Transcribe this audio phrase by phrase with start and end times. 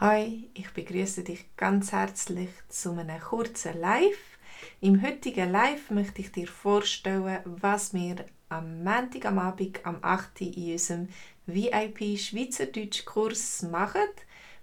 [0.00, 4.38] Hi, ich begrüße dich ganz herzlich zu einem kurzen Live.
[4.80, 10.40] Im heutigen Live möchte ich dir vorstellen, was wir am Montag am Abend am 8.
[10.42, 11.08] in unserem
[11.46, 14.06] VIP Schweizerdeutsch Kurs machen,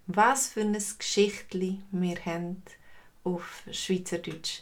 [0.07, 2.63] was für ein Geschichtli wir haben
[3.25, 4.61] auf Schweizerdeutsch.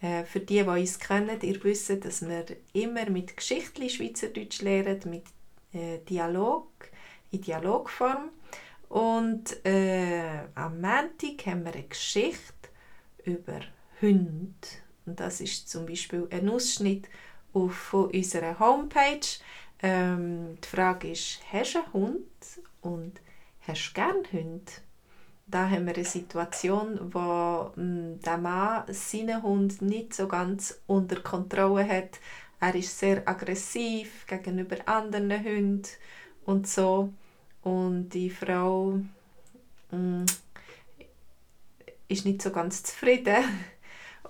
[0.00, 2.44] Äh, für die, die uns kennen, ihr wisst, dass wir
[2.74, 5.24] immer mit Geschichtli Schweizerdeutsch lernen, mit
[5.72, 6.68] äh, Dialog,
[7.32, 8.30] in Dialogform.
[8.88, 12.68] Und äh, am Montag haben wir eine Geschichte
[13.24, 13.60] über
[14.00, 14.68] Hunde.
[15.04, 17.08] Und das ist zum Beispiel ein Ausschnitt
[17.52, 19.26] auf, unserer Homepage.
[19.82, 22.26] Ähm, die Frage ist, hast du einen Hund
[22.80, 23.20] und
[23.66, 24.72] hast du gerne Hunde?
[25.48, 31.20] Da haben wir eine Situation, wo hm, der Mann seinen Hund nicht so ganz unter
[31.20, 32.18] Kontrolle hat.
[32.60, 35.82] Er ist sehr aggressiv gegenüber anderen Hunden
[36.44, 37.12] und so.
[37.66, 39.00] Und die Frau
[39.90, 40.26] mh, mm,
[42.06, 43.42] ist nicht so ganz zufrieden.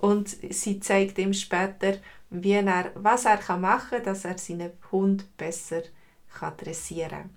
[0.00, 1.98] Und sie zeigt ihm später,
[2.30, 5.82] wie er, was er machen kann, dass er seinen Hund besser
[6.32, 7.30] kann dressieren kann.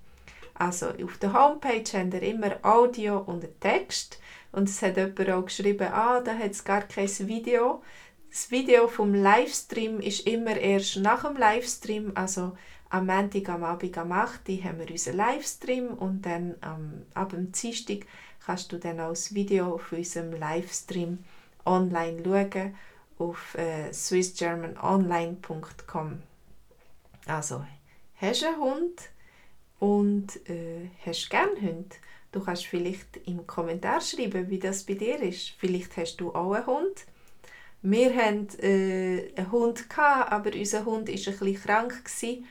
[0.53, 4.21] Also auf der Homepage haben wir immer Audio und Text.
[4.53, 7.83] Und es hat jemand auch geschrieben, ah, da hat es gar kein Video.
[8.29, 12.53] Das Video vom Livestream ist immer erst nach dem Livestream, also
[12.89, 17.29] am Montag am Abend am 8 Uhr haben wir unseren Livestream und dann ähm, ab
[17.29, 17.99] dem Dienstag
[18.43, 21.19] kannst du dann auch das Video auf unserem Livestream
[21.65, 22.73] online schauen
[23.19, 26.23] auf äh, swissgermanonline.com.
[27.27, 27.63] Also,
[28.15, 29.01] hast du einen Hund
[29.79, 31.93] und äh, hast gerne Hund?
[32.31, 35.51] Du kannst vielleicht im Kommentar schreiben, wie das bei dir ist.
[35.57, 37.05] Vielleicht hast du auch einen Hund.
[37.81, 42.03] Wir hatten äh, einen Hund, aber unser Hund war ein bisschen krank.
[42.03, 42.45] Gewesen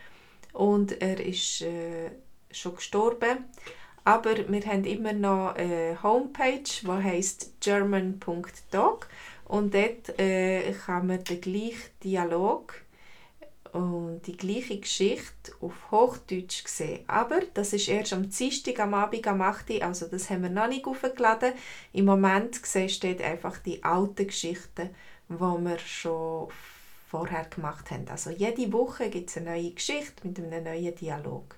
[0.58, 2.10] und er ist äh,
[2.50, 3.44] schon gestorben.
[4.04, 9.08] Aber wir haben immer noch eine Homepage, die heißt german.dog
[9.44, 12.74] und dort äh, kann man den gleichen Dialog
[13.72, 17.04] und die gleiche Geschichte auf Hochdeutsch sehen.
[17.06, 19.70] Aber das ist erst am Dienstag am Abend am 8.
[19.70, 21.52] Uhr, also das haben wir noch nicht aufgeladen.
[21.92, 24.90] Im Moment siehst du einfach die alten Geschichten,
[25.28, 26.48] die wir schon
[27.08, 28.06] vorher gemacht haben.
[28.08, 31.56] Also jede Woche gibt es eine neue Geschichte mit einem neuen Dialog.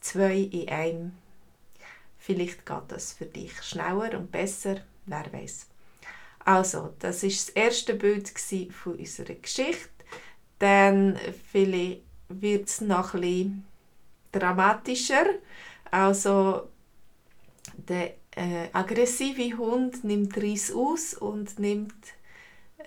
[0.00, 1.12] zwei in einem.
[2.18, 5.66] Vielleicht geht das für dich schneller und besser wer weiß.
[6.44, 8.32] Also, das ist das erste Bild
[8.72, 9.90] von unserer Geschichte.
[10.58, 11.18] Dann
[12.28, 13.64] wird es noch bisschen
[14.32, 15.26] dramatischer.
[15.90, 16.68] Also,
[17.76, 21.94] der äh, aggressive Hund nimmt Reis aus und nimmt,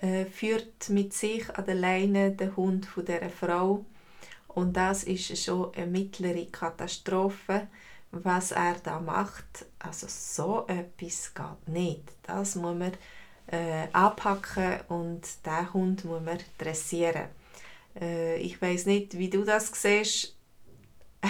[0.00, 3.84] äh, führt mit sich an der Leine den Hund von der Frau.
[4.48, 7.68] Und das ist schon eine mittlere Katastrophe
[8.22, 9.66] was er da macht.
[9.78, 12.12] Also so etwas geht nicht.
[12.22, 12.92] Das muss man
[13.46, 17.28] äh, anpacken und den Hund muss man dressieren.
[18.00, 20.36] Äh, ich weiß nicht, wie du das siehst.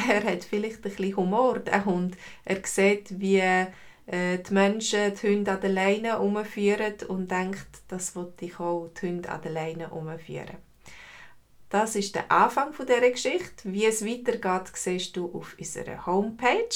[0.09, 2.17] Er hat vielleicht ein bisschen Humor, der Hund.
[2.45, 3.69] Er sieht, wie äh,
[4.07, 9.07] die Menschen die Hunde an der Leine herumführen und denkt, das wollte ich auch die
[9.07, 10.57] Hunde an der Leine herumführen.
[11.75, 13.65] Das ist der Anfang dieser Geschichte.
[13.65, 16.69] Wie es weitergeht, siehst du auf unserer Homepage.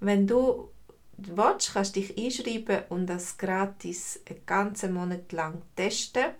[0.00, 0.70] Wenn du
[1.18, 6.30] willst, kannst du dich einschreiben und das gratis einen ganzen Monat lang testen.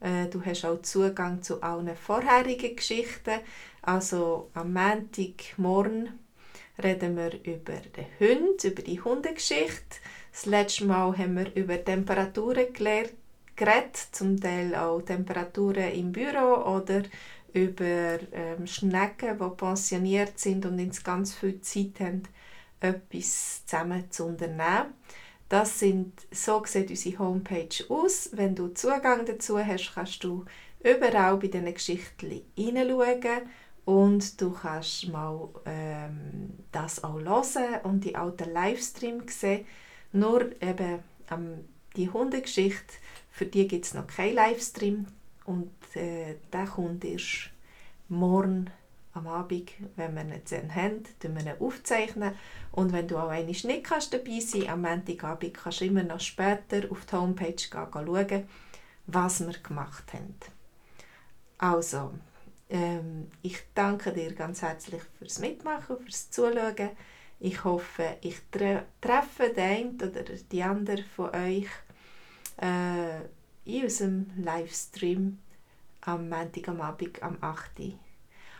[0.00, 3.40] Äh, du hast auch Zugang zu allen vorherigen Geschichten.
[3.80, 6.10] Also am Montagmorgen
[6.84, 9.96] reden wir über den Hund, über die Hundegeschichte.
[10.30, 13.14] Das letzte Mal haben wir über Temperaturen gelernt,
[13.56, 17.02] geredet, zum Teil auch Temperaturen im Büro oder
[17.56, 22.22] über ähm, Schnecken, die pensioniert sind und ins ganz viel Zeit haben,
[22.80, 24.92] etwas zusammen zu unternehmen.
[25.48, 28.30] Das sind, so sieht unsere Homepage aus.
[28.32, 30.44] Wenn du Zugang dazu hast, kannst du
[30.84, 33.48] überall bei diesen Geschichten hineinschauen
[33.86, 39.64] und du kannst mal ähm, das auch hören und die alten Livestreams sehen.
[40.12, 40.98] Nur eben
[41.30, 41.64] ähm,
[41.96, 42.94] die Hundegeschichte,
[43.30, 45.06] für die gibt es noch keinen Livestream.
[45.46, 47.50] Und äh, der kommt erst
[48.08, 48.70] morgen
[49.12, 51.04] am Abend, wenn wir ihn dann haben,
[51.36, 52.34] wir ihn aufzeichnen.
[52.72, 56.20] Und wenn du auch einmal nicht kannst dabei sein am Montagabend kannst du immer noch
[56.20, 58.48] später auf die Homepage gehen schauen,
[59.06, 60.34] was wir gemacht haben.
[61.58, 62.12] Also,
[62.68, 66.90] Ähm, ich danke dir ganz herzlich fürs Mitmachen, fürs Zuschauen.
[67.38, 71.68] Ich hoffe, ich tre treffe den einen oder die andere von euch
[72.56, 73.20] äh,
[73.66, 75.38] in unserem Livestream
[76.02, 77.94] am Montag am Abend am 8.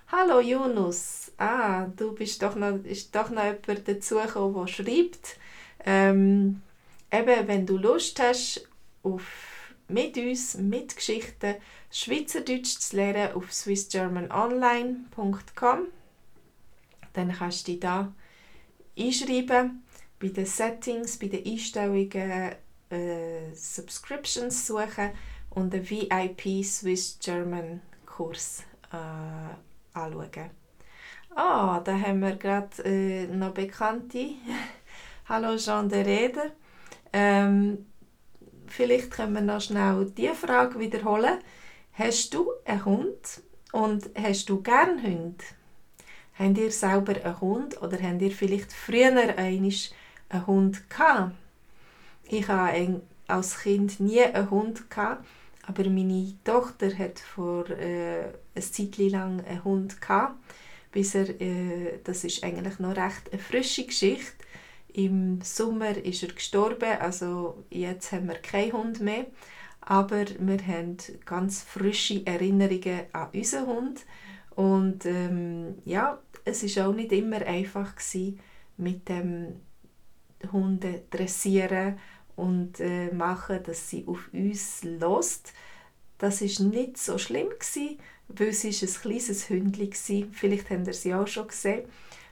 [0.08, 5.38] Hallo Yunus, ah, du bist doch noch, ist doch noch jemand dazugekommen, der schreibt.
[5.84, 6.62] Ähm,
[7.12, 8.66] eben, wenn du Lust hast,
[9.02, 11.56] auf, mit uns, mit Geschichten,
[11.90, 15.80] Schweizerdeutsch zu lernen auf swissgermanonline.com,
[17.12, 18.10] dann kannst du dich da
[18.98, 19.82] einschreiben,
[20.18, 22.56] bei den Settings, bei den Einstellungen
[22.90, 25.10] äh, Subscriptions suchen
[25.50, 28.62] und einen VIP Swiss German Kurs
[28.92, 30.50] äh, anschauen.
[31.34, 34.30] Ah, da haben wir gerade äh, noch Bekannte.
[35.28, 36.52] Hallo Jean de Rede.
[37.12, 37.86] Ähm,
[38.66, 41.38] vielleicht können wir noch schnell die Frage wiederholen.
[41.92, 43.42] Hast du einen Hund
[43.72, 45.42] und hast du gern Hund?
[46.38, 49.72] Habt ihr selber einen Hund oder habt ihr vielleicht früher einen
[50.46, 51.32] Hund gehabt?
[52.28, 55.24] Ich hatte als Kind nie einen Hund, gehabt,
[55.66, 60.34] aber meine Tochter hat vor äh, ein Zeit lang einen Hund gehabt,
[60.92, 64.44] bis er, äh, das ist eigentlich noch recht eine frische Geschichte.
[64.92, 69.26] Im Sommer ist er gestorben, also jetzt haben wir keinen Hund mehr,
[69.80, 74.06] aber wir haben ganz frische Erinnerungen an unseren Hund
[74.54, 78.40] und ähm, ja, es ist auch nicht immer einfach gewesen,
[78.78, 79.60] mit dem
[80.50, 81.98] Hunde dressieren
[82.36, 85.52] und äh, machen, dass sie auf uns lost.
[86.18, 87.98] Das ist nicht so schlimm gewesen,
[88.28, 90.28] weil sie ist ein kleines Hündchen war.
[90.32, 91.84] Vielleicht habt ihr sie auch schon gesehen.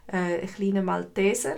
[0.06, 1.56] Äh, ein kleiner Malteser.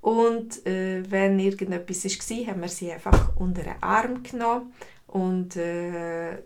[0.00, 4.72] Und äh, wenn irgendetwas war, haben wir sie einfach unter den Arm genommen
[5.06, 6.38] und äh,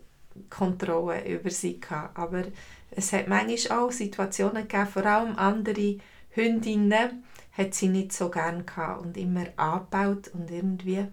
[0.49, 2.17] Kontrolle über sie gehabt.
[2.17, 2.43] Aber
[2.91, 5.97] es hat manchmal auch Situationen gegeben, vor allem andere
[6.31, 7.23] Hündinnen,
[7.57, 11.07] hat sie nicht so gern gehabt und immer angebaut und irgendwie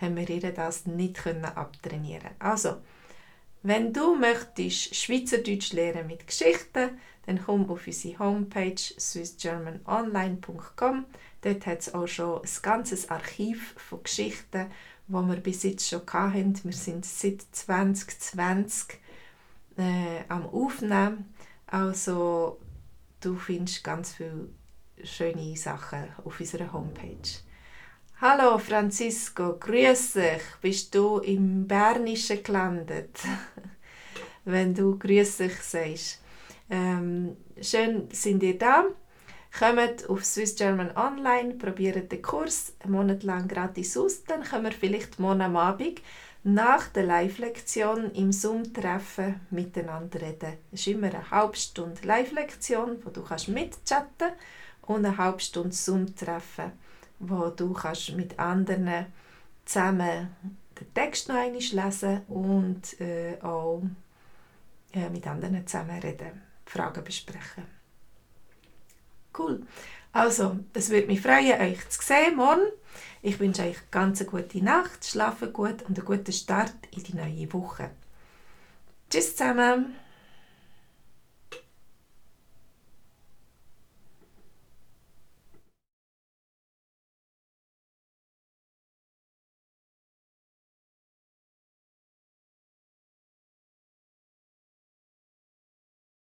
[0.00, 2.30] haben wir ihr das nicht können abtrainieren.
[2.38, 2.76] Also,
[3.62, 11.04] wenn du möchtest Schweizerdeutsch lernen mit Geschichten, dann komm auf unsere Homepage swissgermanonline.com.
[11.42, 14.64] Dort hat es auch schon ein ganzes Archiv von Geschichten,
[15.08, 16.58] die wir bis jetzt schon hatten.
[16.64, 18.98] Wir sind seit 2020
[19.76, 21.34] äh, am Aufnehmen.
[21.66, 22.58] Also
[23.20, 24.48] du findest ganz viele
[25.04, 27.40] schöne Sachen auf unserer Homepage.
[28.20, 30.42] Hallo Francisco, grüß dich.
[30.60, 33.18] Bist du im Bernischen gelandet?
[34.44, 36.22] Wenn du grüß dich sagst.
[36.68, 38.84] Ähm, schön sind ihr da.
[39.58, 44.64] Kommt auf Swiss German Online, probiert den Kurs einen Monat lang gratis aus, dann können
[44.64, 46.00] wir vielleicht morgen am Abend
[46.44, 50.58] nach der Live-Lektion im Zoom-Treffen miteinander reden.
[50.72, 54.40] Es ist immer eine halbe Stunde Live-Lektion, wo du kannst mitchatten kannst
[54.82, 56.72] und eine halbe Stunde Zoom-Treffen,
[57.18, 59.06] wo du kannst mit anderen
[59.64, 60.28] zusammen
[60.78, 63.82] den Text noch einmal lesen und äh, auch
[64.92, 67.64] äh, mit anderen zusammen reden, Fragen besprechen.
[69.36, 69.66] Cool.
[70.12, 72.66] Also, es würde mich freuen, euch zu sehen morgen.
[73.22, 77.16] Ich wünsche euch ganz eine gute Nacht, schlafen gut und einen guten Start in die
[77.16, 77.90] neue Woche.
[79.08, 79.94] Tschüss zusammen!